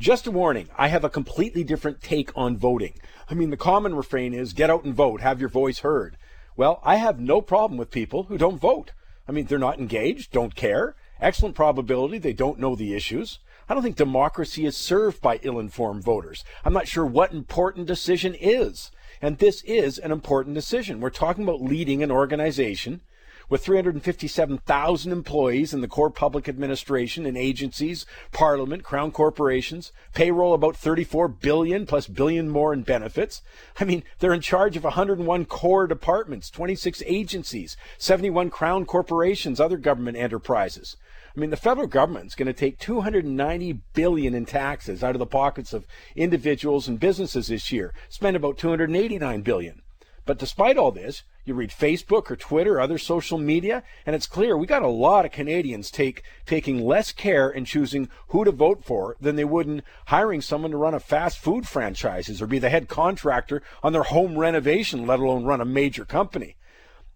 [0.00, 2.92] Just a warning, I have a completely different take on voting.
[3.28, 6.16] I mean, the common refrain is get out and vote, have your voice heard.
[6.56, 8.92] Well, I have no problem with people who don't vote.
[9.26, 10.94] I mean, they're not engaged, don't care.
[11.20, 13.40] Excellent probability they don't know the issues.
[13.68, 16.44] I don't think democracy is served by ill informed voters.
[16.64, 18.92] I'm not sure what important decision is.
[19.20, 21.00] And this is an important decision.
[21.00, 23.00] We're talking about leading an organization
[23.48, 30.76] with 357,000 employees in the core public administration and agencies, parliament, crown corporations, payroll about
[30.76, 33.42] 34 billion plus billion more in benefits.
[33.80, 39.78] I mean, they're in charge of 101 core departments, 26 agencies, 71 crown corporations, other
[39.78, 40.96] government enterprises.
[41.36, 45.26] I mean, the federal government's going to take 290 billion in taxes out of the
[45.26, 49.82] pockets of individuals and businesses this year, spend about 289 billion.
[50.28, 54.26] But despite all this, you read Facebook or Twitter or other social media, and it's
[54.26, 58.52] clear we got a lot of Canadians take taking less care in choosing who to
[58.52, 62.46] vote for than they would in hiring someone to run a fast food franchise or
[62.46, 66.56] be the head contractor on their home renovation, let alone run a major company.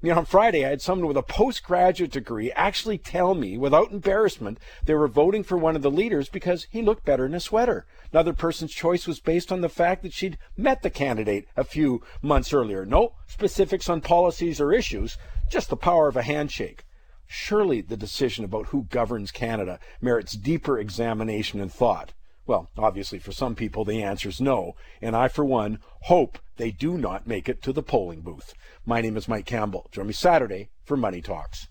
[0.04, 3.92] You know, on Friday, I had someone with a postgraduate degree actually tell me, without
[3.92, 7.40] embarrassment, they were voting for one of the leaders because he looked better in a
[7.40, 7.86] sweater.
[8.12, 12.02] Another person's choice was based on the fact that she'd met the candidate a few
[12.20, 12.84] months earlier.
[12.84, 16.84] No specifics on policies or issues, just the power of a handshake.
[17.28, 22.12] Surely the decision about who governs Canada merits deeper examination and thought.
[22.44, 26.72] Well, obviously, for some people, the answer is no, and I, for one, hope they
[26.72, 28.52] do not make it to the polling booth.
[28.84, 29.88] My name is Mike Campbell.
[29.92, 31.68] Join me Saturday for Money Talks.